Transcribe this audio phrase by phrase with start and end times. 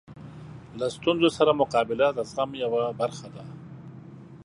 [0.79, 3.43] له ستونزو سره مقابله د زغم یوه برخه ده.